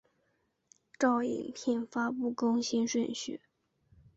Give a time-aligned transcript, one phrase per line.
[0.97, 3.39] 照影片发布更新顺序